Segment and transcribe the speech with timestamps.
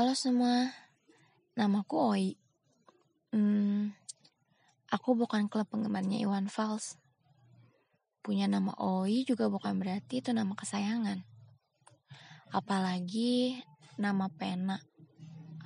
[0.00, 0.72] Halo semua,
[1.60, 2.32] namaku Oi.
[3.36, 3.92] Hmm,
[4.88, 6.96] aku bukan klub penggemarnya Iwan Fals.
[8.24, 11.20] Punya nama Oi juga bukan berarti itu nama kesayangan.
[12.48, 13.60] Apalagi
[14.00, 14.80] nama pena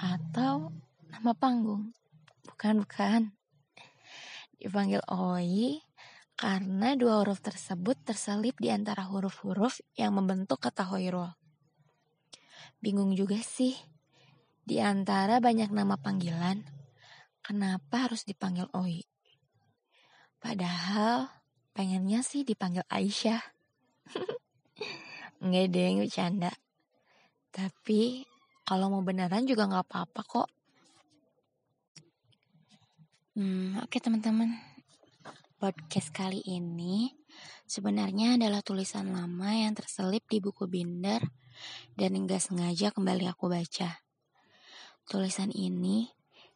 [0.03, 0.75] atau
[1.15, 1.95] nama panggung.
[2.51, 3.31] Bukan, bukan.
[4.59, 5.79] Dipanggil Oi
[6.35, 11.31] karena dua huruf tersebut terselip di antara huruf-huruf yang membentuk kata Hoirul.
[12.83, 13.94] Bingung juga sih,
[14.65, 16.65] di antara banyak nama panggilan,
[17.45, 19.05] kenapa harus dipanggil Oi?
[20.41, 21.29] Padahal
[21.77, 23.45] pengennya sih dipanggil Aisyah.
[25.45, 26.53] Nggak deh, bercanda.
[27.53, 28.25] Tapi
[28.65, 30.49] kalau mau beneran juga nggak apa-apa kok.
[33.37, 34.57] Hmm, oke teman-teman.
[35.61, 37.13] Podcast kali ini
[37.69, 41.25] sebenarnya adalah tulisan lama yang terselip di buku binder
[41.97, 44.04] dan enggak sengaja kembali aku baca.
[45.05, 46.09] Tulisan ini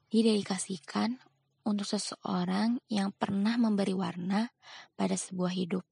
[0.08, 1.20] didedikasikan
[1.68, 4.48] untuk seseorang yang pernah memberi warna
[4.96, 5.84] pada sebuah hidup.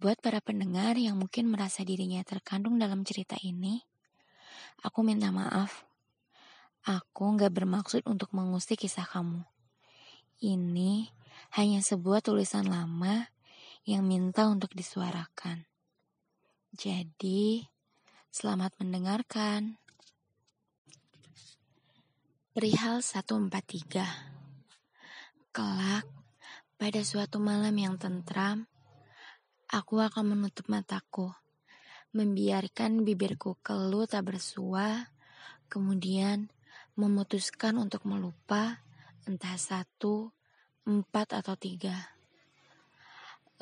[0.00, 3.84] Buat para pendengar yang mungkin merasa dirinya terkandung dalam cerita ini,
[4.82, 5.84] aku minta maaf.
[6.82, 9.46] Aku nggak bermaksud untuk mengusik kisah kamu.
[10.42, 11.06] Ini
[11.54, 13.30] hanya sebuah tulisan lama
[13.86, 15.68] yang minta untuk disuarakan.
[16.74, 17.68] Jadi,
[18.32, 19.76] Selamat mendengarkan.
[22.52, 23.48] Perihal 143
[25.56, 26.04] Kelak,
[26.76, 28.68] pada suatu malam yang tentram,
[29.72, 31.32] aku akan menutup mataku,
[32.12, 35.08] membiarkan bibirku keluh tak bersua,
[35.72, 36.52] kemudian
[36.92, 38.84] memutuskan untuk melupa
[39.24, 40.28] entah satu,
[40.84, 42.12] empat, atau tiga.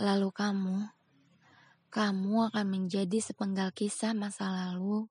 [0.03, 0.77] Lalu kamu
[1.95, 5.07] kamu akan menjadi sepenggal kisah masa lalu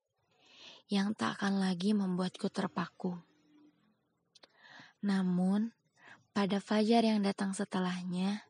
[0.92, 3.29] yang tak akan lagi membuatku terpaku.
[5.00, 5.72] Namun,
[6.36, 8.44] pada fajar yang datang setelahnya,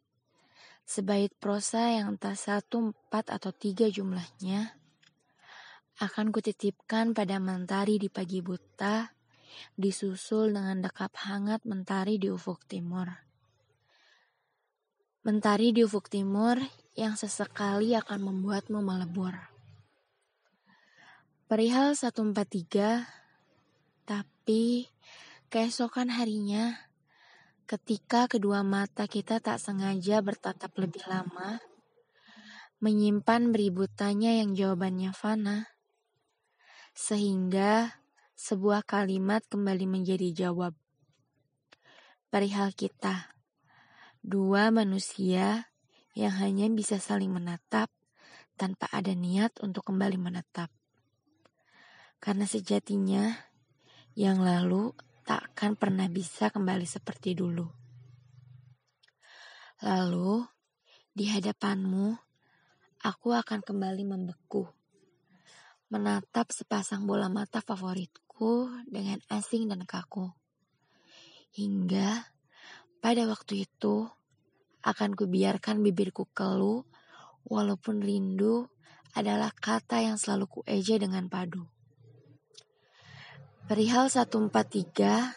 [0.89, 4.73] sebaik prosa yang tak satu, empat, atau tiga jumlahnya,
[5.99, 9.13] akan kutitipkan pada mentari di pagi buta,
[9.75, 13.09] disusul dengan dekap hangat mentari di ufuk timur.
[15.27, 16.55] Mentari di ufuk timur
[16.95, 19.35] yang sesekali akan membuatmu melebur.
[21.49, 23.03] Perihal 143,
[24.07, 24.85] tapi
[25.49, 26.77] keesokan harinya,
[27.65, 31.57] ketika kedua mata kita tak sengaja bertatap lebih lama,
[32.77, 35.73] menyimpan beribu tanya yang jawabannya fana,
[36.93, 37.97] sehingga
[38.37, 40.77] sebuah kalimat kembali menjadi jawab.
[42.29, 43.33] Perihal kita,
[44.21, 45.65] dua manusia
[46.13, 47.89] yang hanya bisa saling menatap
[48.53, 50.69] tanpa ada niat untuk kembali menetap.
[52.21, 53.33] Karena sejatinya,
[54.13, 54.93] yang lalu
[55.29, 57.69] tak akan pernah bisa kembali seperti dulu.
[59.85, 60.41] Lalu,
[61.13, 62.17] di hadapanmu,
[63.05, 64.65] aku akan kembali membeku.
[65.93, 70.33] Menatap sepasang bola mata favoritku dengan asing dan kaku.
[71.53, 72.25] Hingga
[72.97, 74.09] pada waktu itu,
[74.81, 76.89] akan kubiarkan bibirku keluh,
[77.45, 78.65] walaupun rindu
[79.13, 81.69] adalah kata yang selalu kueja dengan padu.
[83.69, 85.29] Perihal 143,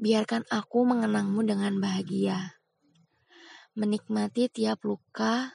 [0.00, 2.56] biarkan aku mengenangmu dengan bahagia.
[3.76, 5.52] Menikmati tiap luka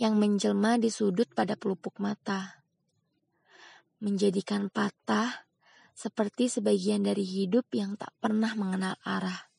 [0.00, 2.64] yang menjelma di sudut pada pelupuk mata.
[4.00, 5.44] Menjadikan patah
[5.92, 9.52] seperti sebagian dari hidup yang tak pernah mengenal arah.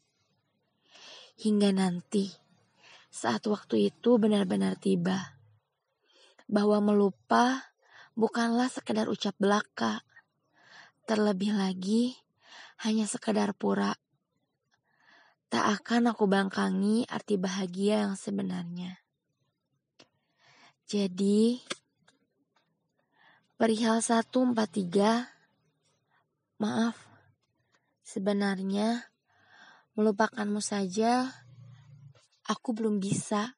[1.38, 2.25] Hingga nanti
[3.13, 5.38] saat waktu itu benar-benar tiba.
[6.50, 7.69] Bahwa melupa
[8.17, 10.01] bukanlah sekedar ucap belaka.
[11.05, 12.17] Terlebih lagi,
[12.81, 13.93] hanya sekedar pura.
[15.53, 18.97] Tak akan aku bangkangi arti bahagia yang sebenarnya.
[20.89, 21.62] Jadi,
[23.53, 25.30] perihal 143,
[26.57, 26.97] maaf,
[28.01, 29.06] sebenarnya
[29.94, 31.30] melupakanmu saja
[32.50, 33.53] aku belum bisa